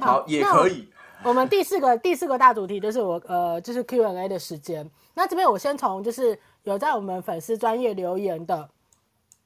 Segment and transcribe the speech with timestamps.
[0.00, 0.88] 好，也可以。
[1.24, 4.88] 我们第四个第四个大主题就是我呃，就是 Q&A 的时间。
[5.14, 8.68] 那这边我先从就是有在我们粉丝专业留言的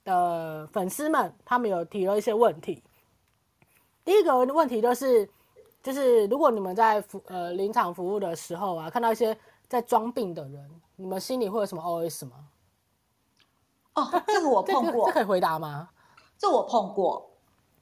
[0.05, 2.83] 的粉丝们，他们有提了一些问题。
[4.05, 5.28] 第一个问题就是，
[5.83, 9.34] 就是如果你们在服呃临场服务的时候啊，看到一些
[9.66, 12.33] 在装病的人，你们心里会有什么 OS 吗？
[13.95, 15.88] 哦，这个我碰过，这，这可以回答吗？
[16.36, 17.30] 这我碰过，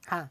[0.05, 0.29] 哈，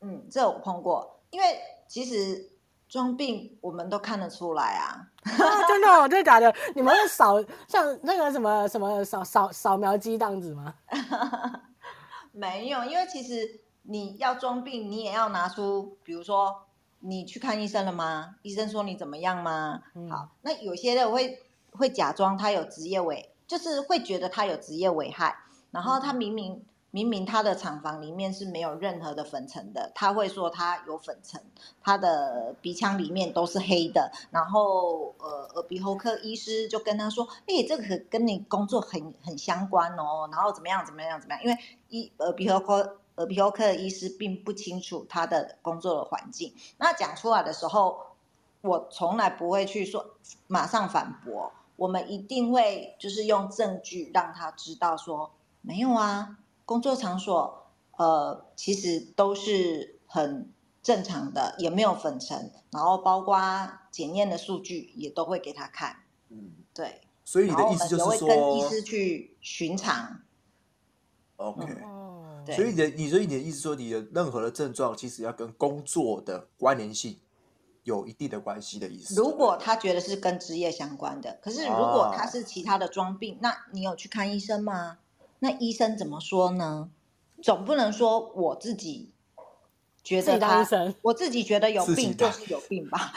[0.00, 1.60] 嗯，这我碰过，因为
[1.92, 2.48] 其实。
[2.92, 5.08] 装病我们都看得出来啊！
[5.24, 6.54] 啊真的、哦，真的假的？
[6.74, 10.74] 你们会扫像那个什么什么扫扫扫描机这样子吗？
[12.32, 16.54] 没有，因为其实你要装病，你也要拿出，比如说
[17.00, 18.34] 你去看医生了吗？
[18.42, 19.80] 医生说你怎么样吗？
[19.94, 25.34] 嗯、好，那有些人会会假装他有职业危，就是会觉得他有职业危害，
[25.70, 26.62] 然后他明明。
[26.92, 31.42] 明明他的厂房里面是没有任何的粉尘的，他会说他有粉尘，
[31.82, 48.02] 他的鼻腔里面都是黑的，然后呃耳鼻喉科医师就跟他说，哎、欸，这个跟你工作很很相关哦，然后怎么样怎么样怎么样，因为医耳鼻喉科耳鼻喉科的医师并不清楚他的工作的环境，那讲出来的时候，
[48.60, 50.14] 我从来不会去说
[50.46, 55.30] 马上反驳，我们一定会就是用证据让他知道说
[55.62, 56.36] 没有啊。
[56.72, 57.66] 工作场所，
[57.98, 60.50] 呃，其实都是很
[60.82, 63.38] 正常的，也没有粉尘，然后包括
[63.90, 65.96] 检验的数据也都会给他看。
[66.30, 67.02] 嗯，对。
[67.26, 70.22] 所以你的意思就是说，跟医师去巡场。
[71.36, 71.74] OK。
[71.82, 72.42] 哦。
[72.46, 77.18] 所以你的，你所以你的意思说，你的任何的症状其实要跟工作的关联性
[77.84, 79.14] 有一定的关系的意思。
[79.14, 84.98] 如果他觉得是跟职业相关的，可是如果他是其他的装病，啊，那你有去看医生吗？
[85.42, 86.88] 那医生怎么说呢？
[87.42, 89.12] 总不能说我自己
[90.04, 93.12] 觉得他，自我自己觉得有病就是有病吧？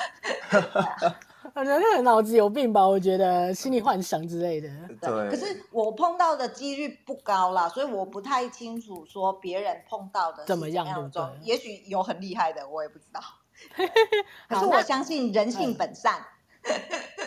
[1.53, 2.87] 反正他脑子有病吧？
[2.87, 4.67] 我觉得心理幻想之类的。
[4.99, 5.29] 对。
[5.29, 11.23] 可是我碰到的几率不高啦，所以我不太清楚说别人碰到的怎么样，对不对？
[11.43, 13.21] 也许有很厉害的，我也不知道。
[14.49, 16.25] 可是我相信人性本善。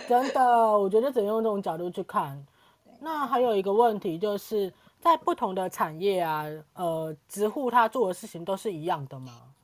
[0.08, 0.42] 真的，
[0.76, 2.44] 我觉得只能用这种角度去看。
[3.00, 4.74] 那还有一个问题就是。
[5.00, 6.44] 在不同的产业啊，
[6.74, 9.54] 呃，职护他做的事情都是一样的吗？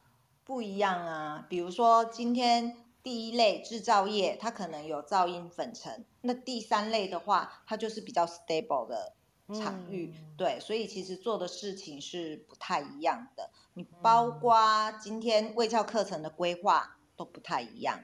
[0.44, 1.44] 不一样啊。
[1.48, 9.14] 比如说，今天第一类制造业，它可能有噪音粉尘；那第三类的话，它就是比较 stable 的
[9.54, 10.14] 场域。
[10.16, 13.50] 嗯、对，所以其实做的事情是不太一样的。
[13.74, 18.00] 你包括今天卫教课程的规划都不太一样。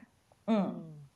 [0.47, 1.07] 嗯，嗯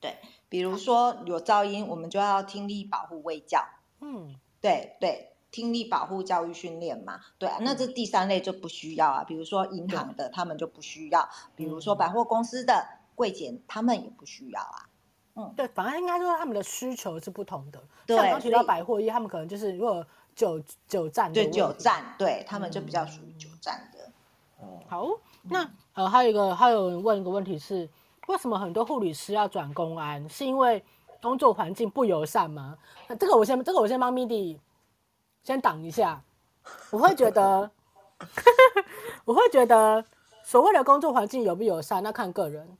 [0.00, 0.16] 对。
[0.48, 3.66] 比如说有噪音，我们就要听力保护卫教。
[4.00, 5.31] 嗯，对对。
[5.52, 9.22] 听力保护教育训练嘛，对啊，那这第三类就不需要啊。
[9.22, 11.20] 比如说银行的，他们就不需要；
[11.54, 14.88] 比如说百货公司的柜姐，他们也不需要啊。
[15.34, 17.78] 嗯，对，反正应该说他们的需求是不同的。
[18.06, 20.04] 对，像刚提到百货业，他们可能就是如果
[20.34, 24.10] 久久站，对久站，对他们就比较属于久站的。
[24.58, 25.06] 哦、嗯，好，
[25.42, 27.86] 那呃，还有一个，还有人问一个问题是，
[28.28, 30.26] 为什么很多护理师要转公安？
[30.30, 30.82] 是因为
[31.20, 32.78] 工作环境不友善吗？
[33.08, 34.58] 那这个我先，这个我先帮 Midi。
[35.42, 36.22] 先挡一下，
[36.90, 37.68] 我会觉得，
[39.24, 40.04] 我会觉得，
[40.44, 42.78] 所谓的工作环境友不友善，那看个人。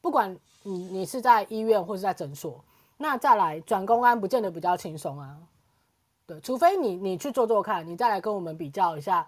[0.00, 2.62] 不管你你是在医院或是在诊所，
[2.96, 5.38] 那再来转公安不见得比较轻松啊。
[6.26, 9.26] 对，除非你你去做做看，你再来跟我们比较一下，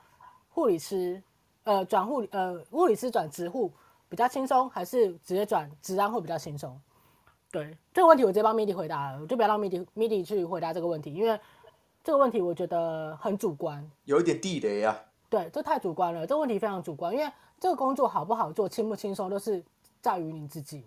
[0.49, 1.23] 护理师，
[1.63, 3.73] 呃，转护呃护理师转职护
[4.09, 6.77] 比较轻松，还是直接转职安会比较轻松？
[7.53, 11.39] 对，这个问题我直接帮 Midi 回答了，我就不要让 Midi Midi 去回答这个问题，因为。
[12.07, 14.97] 这个问题我觉得很主观，有一点地雷啊。
[15.29, 16.25] 对，这太主观了。
[16.25, 19.61] 这个问题非常主观，因为这个工作好不好做、轻不轻松，都是
[20.01, 20.87] 在于你自己。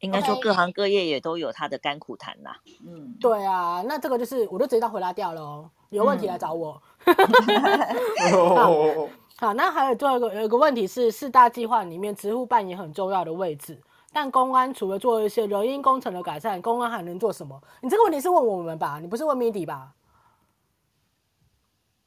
[0.00, 2.50] 应该说，各行各业也都有他的甘苦谈呐。
[2.86, 5.70] 嗯，对啊，那这个就是，我就直接当回答掉了哦。
[5.88, 6.78] 有问题来找我。
[9.40, 13.80] 好，那还有最后一个有一个问题是，四大计划里面，职护扮演很重要的位置，
[14.12, 17.58] 但公安除了做一些人因工程的改善，公安还能做什么？
[17.80, 18.98] 你这个问题是问我们吧？
[19.00, 19.94] 你不是问 Midi 吧？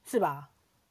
[0.10, 0.50] 是吧？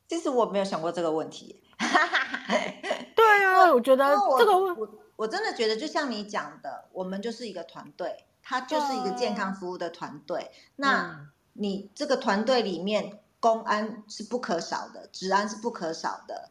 [0.09, 1.63] 其实我没有想过这个问题。
[3.17, 10.53] 对啊，我觉得这个我我，真的觉得，就像你讲的，我们就是一个团队，它就是一个健康服务的团队。
[10.77, 16.51] 那你这个团队里面，公安是不可少的，治安是不可少的。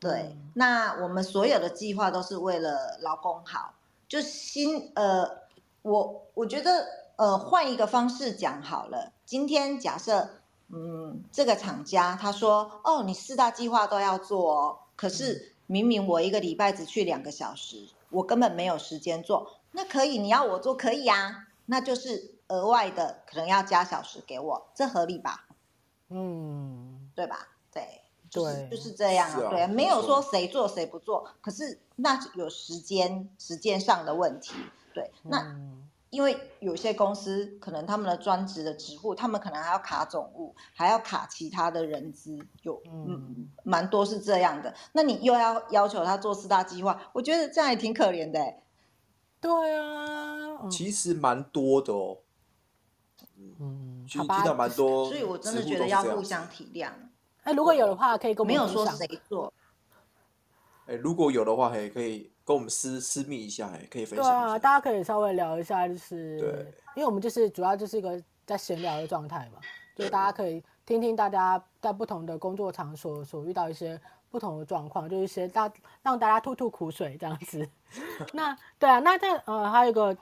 [0.00, 3.74] 对，那我们所有的计划都是为了劳工好。
[4.08, 5.38] 就新呃，
[5.82, 9.12] 我我觉得呃，换一个方式讲好了。
[9.24, 10.41] 今天假设。
[10.74, 19.58] 嗯，这个厂家他说：“哦，你四大计划都要做哦，可是明明我一个礼拜只去两个小时，我根本没有时间做。
[19.72, 25.46] 那可以，你要我做可以啊，那就是额外的，可能要加小时给我，这合理吧？
[26.08, 27.48] 嗯，对吧？
[27.70, 29.48] 对，就是对就是这样啊。
[29.48, 34.54] 啊对，没有说谁做谁不做，可是那有时间时间上的问题。
[34.94, 35.38] 对，那。
[35.38, 35.81] 嗯
[36.12, 44.74] 因为有些公司可能他们的专职的职务，他们可能还要卡总务，还要卡其他的人资，有嗯蛮多是这样的。
[44.92, 48.62] 那你又要要求他做四大计划，我觉得这样也挺可怜的欸。
[49.40, 52.18] 对啊，嗯、其实蛮多的哦。
[53.58, 56.90] 嗯，其实听到蛮多，所以我真的觉得要互相体谅。
[57.44, 59.50] 哎，如果有的话，可以跟我们没有说谁做。
[60.92, 62.30] 哎，如果有的话，还可以。
[62.44, 64.28] 跟我们私私密一下，哎，可以分享。
[64.28, 69.60] 对啊，大家可以稍微聊一下，就是对，因为我们就是主要就是一个在闲聊的状态嘛，
[69.94, 73.98] 就是大家可以听听大家在不同的工作场所所遇到一些
[74.28, 75.72] 不同的状况，就是一些大
[76.02, 77.64] 让大家吐吐苦水这样子。
[78.34, 80.16] 那对啊，那在呃还有一个，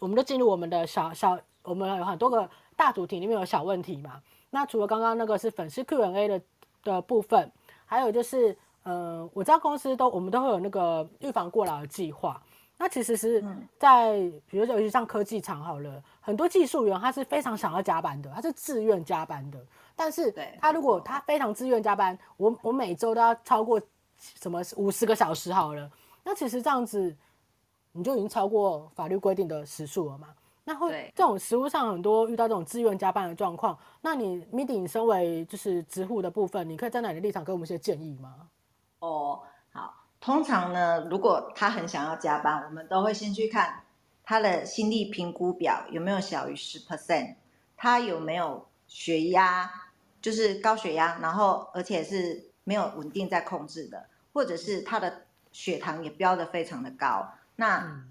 [0.00, 2.46] 我们就进入我们的小小，我们有很多个
[2.76, 4.20] 大主题里面有小问题嘛。
[4.50, 6.42] 那除了刚刚那个是粉丝 Q&A 的
[6.82, 7.50] 的部分，
[7.86, 8.54] 还有就是。
[8.84, 12.40] 呃，我知道公司都我们都会有那个预防过劳的计划。
[12.76, 13.42] 那其实是
[13.78, 14.14] 在，
[14.48, 19.58] 比如说尤其像科技厂好了，很多技术员他是非常想要加班的，他是自愿加班的。
[19.94, 23.80] 但是他如果他非常自愿加班，我我每周都要超过
[24.18, 25.88] 什么五十个小时好了，
[26.24, 27.14] 那其实这样子
[27.92, 30.28] 你就已经超过法律规定的时数了嘛。
[30.64, 38.34] 那会这种实务上很多遇到这种自愿加班的状况，那你 Mindy 你身为就是职护的部分，你可以站在你的立场给我们一些建议吗？
[39.04, 39.42] 哦，
[39.72, 39.94] 好。
[40.20, 43.82] 通常呢，如果他很想要加班，我们都会先去看
[44.24, 47.34] 他的心力评估表有没有小于十 percent，
[47.76, 49.70] 他有没有血压，
[50.22, 57.28] 就是高血压，然后而且是没有稳定在控制的，或者是他的血糖也飙的非常的高。
[57.56, 58.02] 那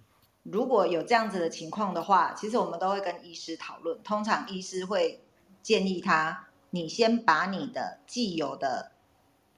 [0.43, 4.03] 如果有这样子的情况的话，其实我们都会跟医师讨论。
[4.03, 5.19] 通常医师会
[5.63, 8.91] 建议他，你先把你的既有的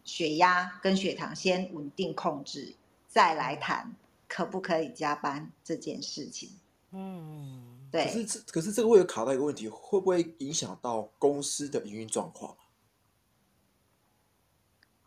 [0.05, 2.73] 血压跟血糖先稳定控制，
[3.09, 3.93] 再来谈
[4.29, 6.51] 可不可以加班这件事情。
[6.91, 8.05] 嗯，对。
[8.05, 12.55] 可是这可是这个会有卡到一个问题，会不会影响到公司的营运状况？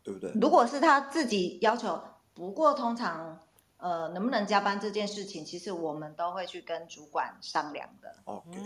[0.02, 0.30] 对不对？
[0.38, 1.98] 如果是他自己要求，
[2.34, 3.40] 不过通常。
[3.78, 8.12] 呃，能不能加班这件事情，其实我们都会去跟主管商量的。
[8.24, 8.58] OK，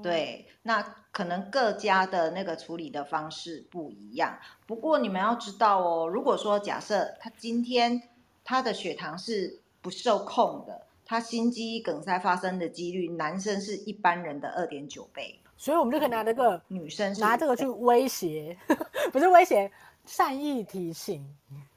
[0.00, 0.80] 对，那
[1.10, 4.38] 可能各家的那个处理的方式不一样。
[4.66, 8.00] 不过你们要知道哦，如果说假设他今天
[8.44, 15.36] 他的血糖是不受控的，他心肌梗塞发生的几率，男生是一般人的二点九倍。
[15.56, 18.56] 所以我们就可以拿这个女生拿这个去威胁，
[19.12, 19.70] 不是威胁，
[20.06, 21.26] 善意提醒。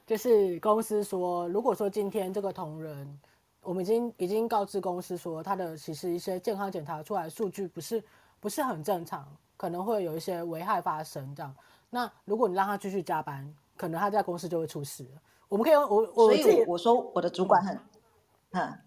[0.06, 3.18] 就是公司说，如果说今天这个同仁，
[3.62, 8.04] 我们已经已经告知公司说，他的其实一些健康检查出来数据不是
[8.38, 11.54] 不是很正常，可能会有一些危害发生这样。
[11.88, 15.06] 那如果你让他继续加班，可能他在公司就会出事。
[15.48, 17.80] 我们可以用我我所以我说我的主管很，
[18.50, 18.78] 嗯，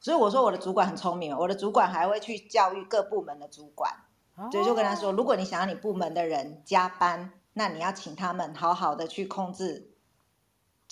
[0.00, 3.92] 所以我说我的主管很聪明，我的主管还会去教育各部门的主管，
[4.50, 9.90] 所以就跟他说，如果你想要你部门的人加班，那你要请他们好好的去控制。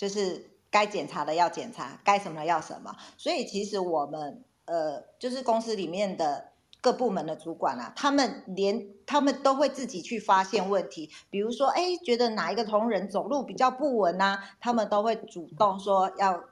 [0.01, 2.95] 就是该检查的要检查，该什么的要什么。
[3.17, 6.43] 所以其实我们呃，就是公司里面的
[6.81, 11.11] 各部门的主管啊，他们连他们都会自己去发现问题。
[11.29, 16.45] 比如说，哎，觉得哪一个同仁走路比较不稳啊，他们都会主动说要，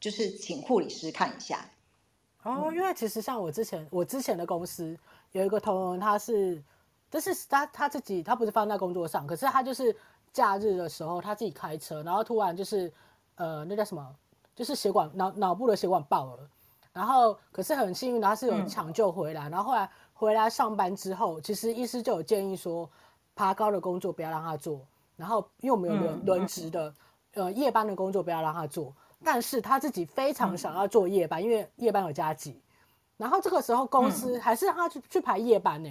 [0.00, 1.68] 就是请护理师看一下。
[2.42, 4.98] 哦，因为其实像我之前我之前的公司
[5.32, 6.64] 有一个同仁，他是，
[7.10, 9.94] 就是他他自己他不是放在工作上，可是他就是。
[10.34, 12.92] 假日的时候，他自己开车，然后突然就是，
[13.36, 14.06] 呃，那叫什么？
[14.54, 16.48] 就是血管脑脑部的血管爆了，
[16.92, 19.48] 然后可是很幸运，他是有抢救回来。
[19.48, 22.88] 嗯、然后后来回来上班之后，其实医师就有建议说，
[23.34, 24.80] 爬高的工作不要让他做，
[25.16, 26.94] 然后因为我们有轮轮值的，
[27.34, 28.92] 呃，夜班的工作不要让他做。
[29.24, 32.60] 但是他自己非常想要做夜班，因为夜班有加急。
[33.16, 35.90] 然后这个时候公司还是让他去去排夜班呢。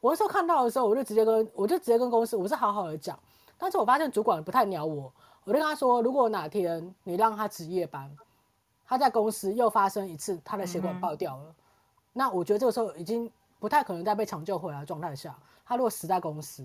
[0.00, 3.18] 我那时候看到的时候，我就直接跟我就直接跟公司，我是好好的讲。
[3.64, 5.10] 但是我发现主管不太鸟我，
[5.44, 8.14] 我就跟他说，如果哪天你让他值夜班，
[8.86, 11.54] 他在公司又发生一次他的血管爆掉了，嗯、
[12.12, 16.62] 那我觉得这个时候已经不太可能再被抢救回来的状态下，他如果死在公司，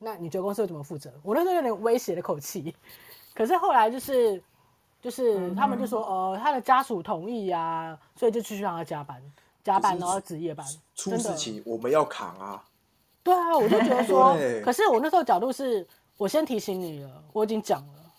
[0.00, 1.12] 那你觉得公司会怎么负责？
[1.22, 2.74] 我那时候有点威胁的口气，
[3.36, 4.42] 可是后来就是
[5.00, 9.22] 就是他们就说，哦、呃，他的家属同意呀、啊，所以就继续让他加班，
[9.62, 12.64] 加班然后值夜班，出事情我们要扛啊。
[13.22, 15.86] 对啊，我就觉得说， 可是我那时候角度是。
[16.22, 18.12] 我先提醒你了，我已经讲了。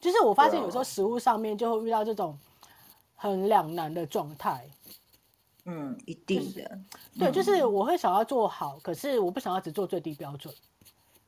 [0.00, 2.38] 就是我发现有时候食物上面就会遇到这种
[3.14, 4.66] 很两难的状态。
[5.66, 6.62] 嗯，一定的。
[6.62, 10.54] 就是、对，就是我会想要做好，可是我不想要只做最低标准。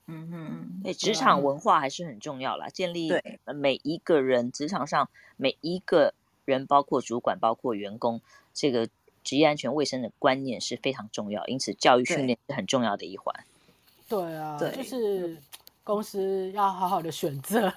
[0.07, 3.13] 嗯哼，对，职场文化还是很重要啦，建立
[3.55, 6.15] 每一个人职场上每一个
[6.47, 8.23] 人，包括主管，包括员工，
[8.55, 8.89] 这个
[9.23, 13.45] 职业安全卫生的观念是非常重要，因此教育训练是很重要的一环。
[14.13, 15.37] 对啊，对，就是
[15.83, 17.73] 公司要好好的选择，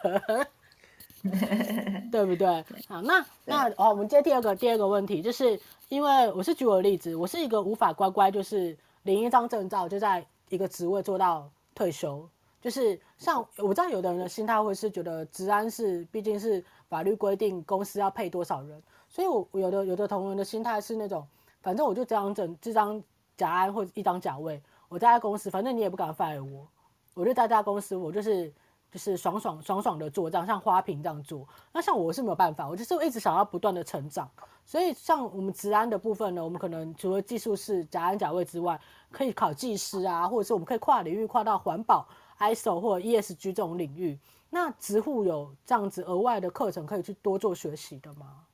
[2.12, 2.66] 对不对？
[2.88, 11.50] 好，那那哦，我们接第二个第二个问题，就是因为我是举我的例子，我是一个无法乖乖就是领一张证照就在一个职位做到。
[11.78, 12.26] 退休
[12.62, 21.28] 就是像我知道有的人的心态会是觉得治安是毕竟是法律规定公司要配多少人，所以我有的有的同仁的心态是那种，
[21.62, 23.04] 反正我就这张证这张
[23.36, 26.68] 甲安或者一张甲位，我待在公司，反正你也不敢 fire 我，
[27.14, 28.54] 我就待在公司，我就是。
[28.92, 31.46] 就是爽爽爽爽的做，这样像花瓶这样做。
[31.74, 34.30] 那像我是没有办法，我就是一直想要不断的成长。
[34.64, 38.80] 所以像我们职安的部分呢，我们可能除了技术是甲安甲位之外，
[39.12, 42.08] 可以考技师啊，或者是我们可以跨领域跨到环保、
[42.40, 44.18] ISO 或者 ESG 这种领域。
[44.50, 48.46] 那职护有这样子额外的课程可以去多做学习的吗？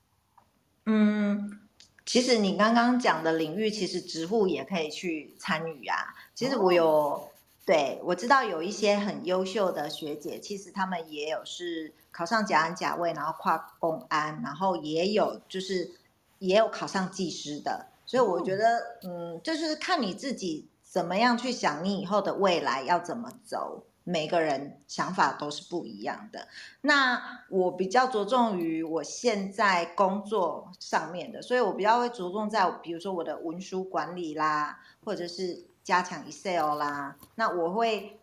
[0.85, 1.59] 嗯，
[2.11, 6.13] 其实你刚刚讲的领域，其实职护也可以去参与啊。
[6.35, 6.85] 其实我有。
[6.85, 7.27] 哦
[7.63, 15.91] 对，我知道有一些很优秀的学姐，其实他们也有是考上甲安甲位，然后跨公安，然后也有就是
[16.39, 17.85] 也有考上技师的。
[18.05, 23.83] 所以我觉得，嗯，就是看你自己怎么样去想，你以后的未来要怎么走。
[24.03, 26.48] 每个人想法都是不一样的。
[26.81, 35.65] 那我比较着重于我现在工作上面的，所以我比较会着重在，比如说我的文书管理啦，或者是。
[35.84, 38.20] 加强 Excel 啦，那我会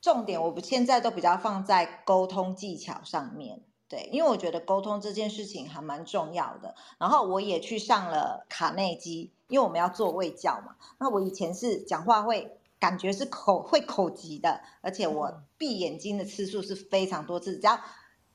[0.00, 6.76] 重点，我不现在都比较放在沟通技巧上面，对，因为我觉得沟通这件事情还蛮重要的。
[6.98, 10.76] 然后我也去上了卡内基，因为我们要做卫教嘛。
[10.98, 17.78] 那我以前是讲话会感觉是口会口急的，而且我闭眼睛的次数是非常多次，只要。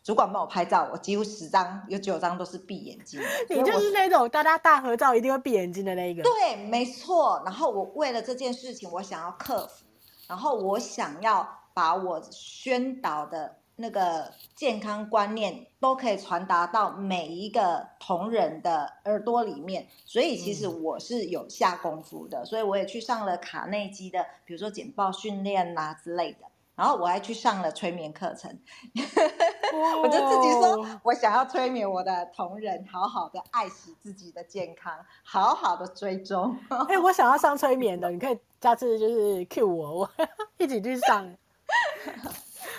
[0.03, 3.19] 主管帮我拍照，我几乎十张有九张都是闭眼睛。
[3.49, 6.23] 你就是那种大家大合照一定会闭眼睛的那一个。
[6.23, 7.41] 对，没错。
[7.43, 9.83] 然后我为了这件事情，我想要克服，
[10.29, 19.87] 然后我想要把我宣导的那个健康观念都可以传达到每一个同仁的耳朵里面。
[20.05, 26.39] 所以其实我是有下功夫的，所以我也去上了卡内基的，比如说简报训练啦之类的。
[26.75, 28.55] 然后我还去上了催眠课程，
[28.93, 34.93] 我就自己说，我想要催眠我的同仁，好好的爱惜自己的健康，
[35.23, 36.55] 好好的追踪。
[36.69, 40.09] 哎、欸，我想要上催眠的，你可以下次就是 cue 我，我
[40.59, 41.35] 一起去上。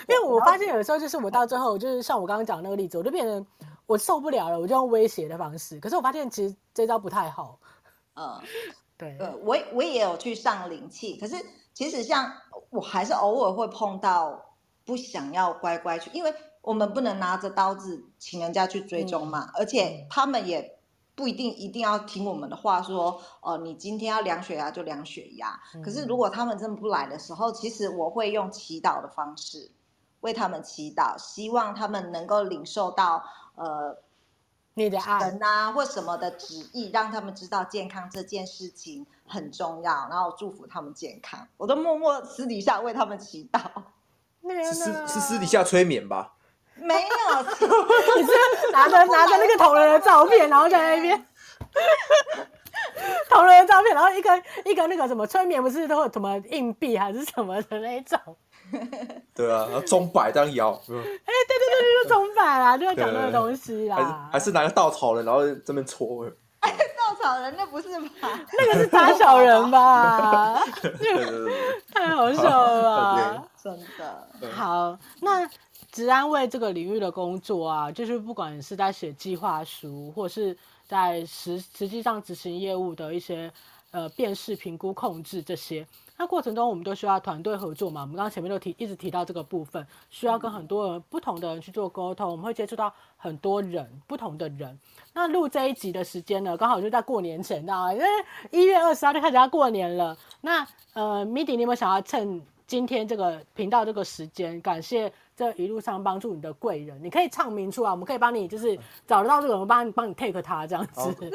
[0.07, 3.45] 因为我发现有的时候就是我到最后，就是像我刚刚讲的那个例子，我就变成
[3.85, 5.79] 我受不了了，我就用威胁的方式。
[5.79, 7.59] 可是我发现其实这招不太好。
[8.15, 8.39] 嗯，
[8.97, 11.35] 对，呃，我我也有去上灵气，可是。
[11.71, 12.33] 其实像
[12.71, 14.53] 我还是偶尔会碰到
[14.83, 20.77] 不想要乖乖去，因为我们不能拿着刀子请人家去追踪嘛，嗯、而且他们也
[21.15, 25.57] 不一定一定要听我们的话说，说哦，你今天要量血压就量血压。
[25.73, 29.71] 嗯、可是如果他们真的不来的时候，其实我会用祈祷的方式
[30.21, 33.23] 为他们祈祷，希望他们能够领受到
[33.55, 33.97] 呃。
[34.75, 41.45] 你的爱神啊，或什么的旨意，让他们知道健康这件事情很重要，然后祝福他们健康。
[41.57, 43.59] 我都默默私底下为他们祈祷。
[44.63, 46.31] 是私是私底下催眠吧？
[46.79, 47.41] 没有，
[48.15, 48.31] 你是
[48.71, 51.25] 拿着拿着那个同人的照片，然后在那边
[53.27, 58.17] 同人的照片，然后一个一个那个什么催眠，不是都有什么硬币还是什么的那一种？
[59.35, 60.71] 对啊，然后钟摆这样摇。
[60.89, 63.95] 哎、欸，对对对，就是钟摆啦， 就要讲那个东西啦。
[64.31, 66.29] 还还是拿个稻草人，然后这边搓。
[66.59, 67.87] 哎，稻草人那不是
[68.21, 68.39] 吧？
[68.57, 70.61] 那个是打小人吧？
[71.93, 74.51] 太好笑了吧，真的。
[74.51, 75.49] 好，那
[75.91, 83.49] 职安卫这个领域的工作啊，就是不管是在写计划书，或是在实实际上执行业务的一些
[83.91, 85.87] 呃辨识、评估、控制这些。
[86.19, 88.01] 那过程中，我们都需要团队合作嘛。
[88.01, 92.29] 我们刚刚前面都提，一直提到这个部分，需要跟很多人、不同的人去做沟通。
[92.29, 94.77] 我们会接触到很多人，不同的人。
[95.13, 97.93] 那录这一集的时间呢，刚好就在过年前，知道吗？
[97.93, 98.05] 因为
[98.51, 100.17] 一月二十号就开始要过年了。
[100.41, 105.11] 那呃，米迪，你有没有想要趁今天这个频道这个时间，感谢。
[105.35, 111.15] 这一路上帮助你的贵人，你可以唱名出来，我们可以帮你，就是找得到这个人，帮你帮你 take 他这样子，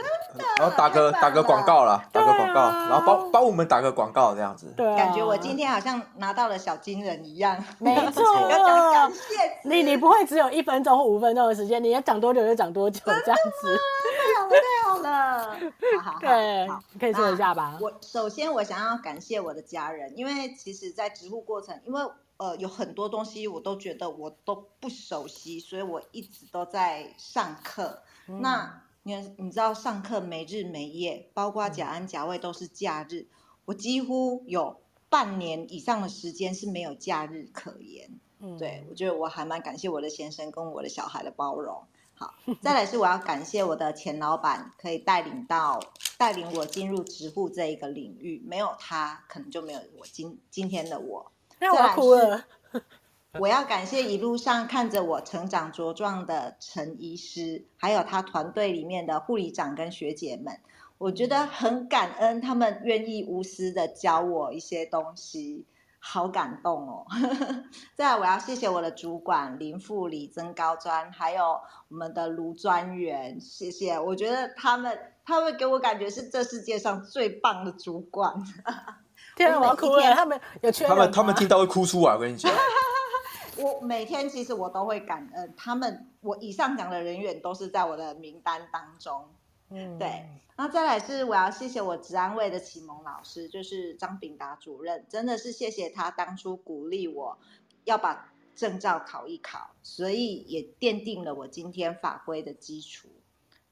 [0.61, 4.71] 然后打个打个广告啦，打个广告，然后帮帮我们打个广告这样子。
[4.77, 7.57] 对，感觉我今天好像拿到了小金人一样。
[7.79, 8.23] 没错，
[8.93, 9.19] 感谢
[9.63, 13.79] 你，你不会只有一分钟或五分钟的时间，你要讲多久就讲多久这样子。
[14.21, 15.59] 太好了， 太好了。
[16.03, 16.67] 好好对，
[16.99, 17.79] 可以说一下吧。
[17.81, 22.03] 我首先我想要感谢我的家人，因为其实，在植护过程，因为。
[22.37, 28.03] 呃，有很多东西我都觉得我都不熟悉，所以我一直都在上课。
[28.27, 33.27] 嗯、那你你知道上课没日没夜，包括甲安甲位都是假日，嗯、
[33.67, 38.11] 我几乎有半年以上的时间是没有假日可言。
[38.41, 41.85] 嗯，对，我觉得我还蛮感谢我的先生跟我的小孩的包容。
[42.25, 45.79] 好，再来是我要感谢我的前老板，可以带领到
[46.17, 51.31] 带领我进入植护这一个领域，没有他，可能就没有我今今天的我。
[51.61, 52.45] 我要哭了。
[53.39, 60.61] 我要感谢一路上看着我成长茁壮的陈医师，还有他团队里面的护理长跟学姐们，
[60.97, 65.67] 我觉得很感恩，他们愿意无私的教我一些东西，
[66.07, 67.07] 好感动哦。
[67.97, 71.59] 再来，我要谢谢我的主管林副理曾高专，还有
[71.89, 73.99] 我们的卢专员，谢谢。
[73.99, 78.35] 我觉得他们，他们给我感觉是这世界上最棒的主管。
[79.35, 80.15] 天啊，我要哭了！
[80.15, 82.53] 他们有缺他们他们听到会哭出来，我跟你讲。
[83.57, 89.25] 我每天其实我都会感恩他们，我以上讲的人员都是在我的名单当中。
[89.71, 90.27] 嗯，对。
[90.57, 97.39] 然后再来是我要谢谢我职安卫的启蒙老师，就是张炳达主任，真的是谢谢他当初鼓励我
[97.85, 103.09] 要把证照考一考，所以也奠定了我今天法规的基础。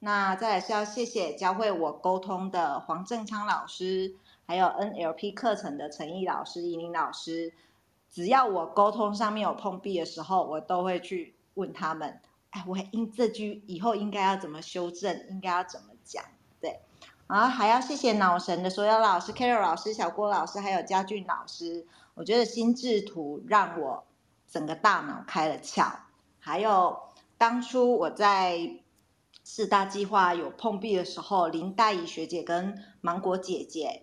[0.01, 4.17] 那再来是要谢谢教会我沟通的黄正昌老师。
[4.45, 7.55] 还有 NLP 课程的陈毅老师、尹玲老师，
[8.11, 12.21] 只要我沟通上面有碰壁的时候，我都会去问他们。
[12.51, 15.27] 哎，我应这句以后应该要怎么修正？
[15.31, 16.25] 应该要怎么讲？
[16.61, 16.81] 对，
[17.27, 21.87] 啊还要谢谢脑神的所有老师，Carol 老师、小郭老师，还有嘉俊老师。
[22.15, 24.05] 我觉得心智图让我
[24.51, 25.93] 整个大脑开了窍。
[26.39, 27.01] 还有
[27.39, 28.77] 当初我在
[29.45, 34.03] 四大计划有碰壁的时候，林黛怡学姐跟芒果姐姐。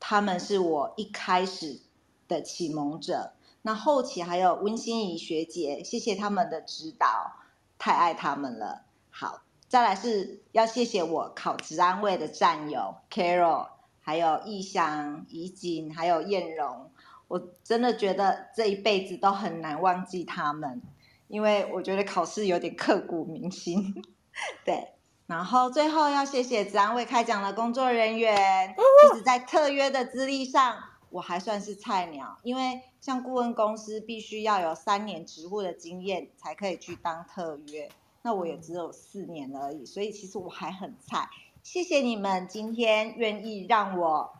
[0.00, 1.80] 他们是我一开始
[2.28, 7.32] 的启蒙者，那后期还有温馨怡学姐，谢谢他们的指导，
[7.78, 8.82] 太爱他们了。
[9.08, 9.43] 好，
[9.74, 13.66] 再来是要谢谢我考职安卫的战友 Carol，
[14.00, 16.92] 还有义祥、怡景，还有艳荣，
[17.26, 20.80] 我真的觉得这一辈子都很难忘记他们，
[21.26, 24.00] 因为我觉得考试有点刻骨铭心，
[24.64, 24.92] 对。
[25.26, 28.76] 然后最后要谢谢职安卫开讲的工作人员。
[29.10, 30.76] 其实，在特约的资历上，
[31.10, 37.90] 我还算是菜鸟，因为像顾问公司必须要有三年职务的经验才可以去当特约，
[38.26, 41.28] 那我也只有四年而已，所以其实我还很菜。
[41.62, 44.32] 谢谢你们今天愿意让我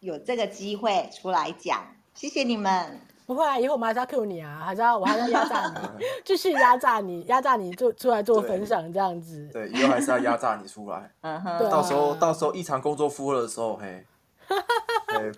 [0.00, 3.00] 有这个机会出来讲，谢谢你们。
[3.24, 9.48] 不会啊，以后我们还是要 Q 你啊，还是要我还是要压榨你， 继续压榨你，压榨你做出来做分享这样子。
[9.50, 11.10] 对，以后还是要压榨你出来。
[11.22, 11.70] 嗯哼。
[11.70, 14.04] 到时候到时候异常工作负荷的时候， 嘿，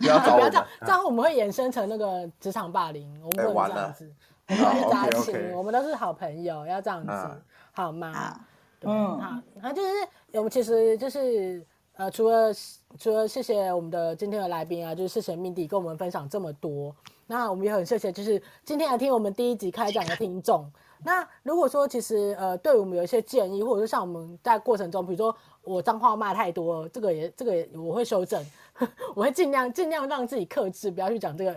[0.00, 0.40] 不要找我们。
[0.40, 4.12] 不要这样，这样我们会衍生成那个职场霸凌，我们不能这样子。
[4.48, 8.38] 我们是家亲，我们都是好朋友，要这样子，好吗？
[8.82, 9.88] 嗯，好，那就是
[10.32, 12.52] 我们其实就是呃，除了
[12.98, 16.94] 除了谢谢我们的今天的来宾啊，就是谢谢 Mindy 跟我们分享这么多。
[17.26, 20.70] 那我们也很谢谢，就是今天来听我们第一集开讲的听众。
[21.04, 28.44] 那如果说其实呃，对我们有一些建议，或者说像我们在过程中，比如说我脏话骂太多，这个也这个也我会修正，
[29.14, 31.56] 我会尽量尽量让自己克制，不要去讲这个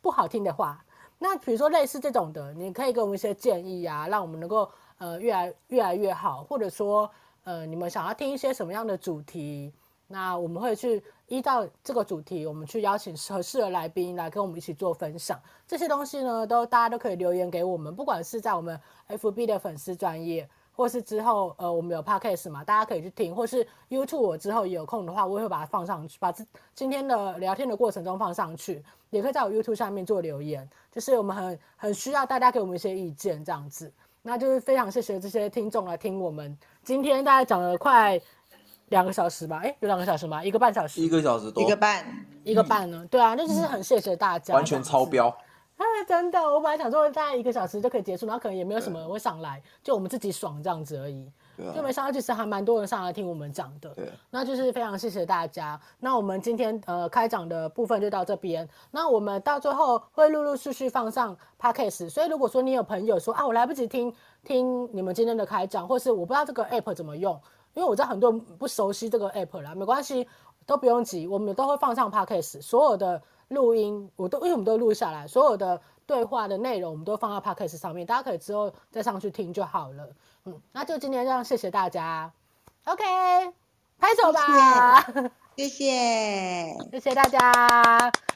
[0.00, 0.82] 不好听的话。
[1.18, 7.10] 那比如说类似这种的，你可以给我们一些建议啊，让我们能够呃越来越来越好，或者说
[7.44, 9.72] 呃你们想要听一些什么样的主题，
[10.06, 11.02] 那我们会去。
[11.28, 15.36] 依照这个主题，我们去邀请合适的来宾来跟我们一起做分享。
[15.66, 26.44] 这些东西呢，都大家都可以留言给我们，不管是在我们 FB 的粉丝专页，或是之后呃我们有 Podcast 嘛，大家可以去听，或是 YouTube 我之后有空的话，我也会把它放上去，把这
[26.76, 28.80] 今天的聊天的过程中放上去，
[29.10, 30.70] 也可以在我 YouTube 下面做留言。
[30.92, 33.92] 就是我们很很需要大家给我们一些意见，这样子。
[34.26, 38.20] 那就是非常谢谢这些听众来听我们今天大概讲了快。
[38.90, 40.44] 两个小时吧，哎，有两个小时吗？
[40.44, 42.06] 一个半小时，一个小时多，一个半，
[42.44, 43.04] 一个半呢？
[43.10, 45.36] 对啊，那就是很谢谢大家，完全超标。
[45.76, 51.30] 啊，真的，我本来想说大概一个小时就可以结束，然后可能也没有什么人会上来，就我们自己爽这样子而已。
[51.58, 53.90] 啊、就没想到，其实还蛮多人上来听我们讲的。
[53.94, 55.78] 对，那就是非常谢谢大家。
[56.00, 58.66] 那我们今天呃开讲的部分就到这边。
[58.90, 62.08] 那我们到最后会陆陆续续放上 podcast。
[62.10, 67.38] 所以如果说你有朋友说啊，我来不及听听你们今天的开讲，或是我不知道这个 app 怎么用，
[67.74, 70.28] 因为我知道很多人不熟悉这个 app 啦，没关系，
[70.66, 72.60] 都不用急，我们都会放上 podcast。
[72.60, 80.08] 所有的录音我都因为我们都录下来，所有的对话的内容我们都放到 podcast 上面，大家可以之后再上去听就好了。
[80.44, 82.32] 嗯，那就今天这样，谢谢大家。
[82.84, 83.04] OK，
[83.98, 85.04] 拍手吧，
[85.56, 87.38] 谢谢，谢谢大家。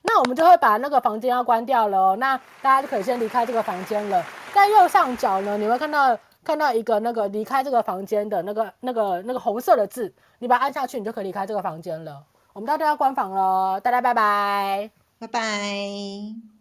[0.03, 4.25] 那我们就会把那个房间要关掉了，那大家就可以先离开这个房间了。
[4.53, 12.25] 在右上角呢，你会看到看到一个那个离开这个房间的那个那个那个红色的字，你把它按下去，你就可以离开这个房间了。
[12.53, 14.91] 我们到这要关房了，大家拜拜，
[15.21, 16.60] 拜拜。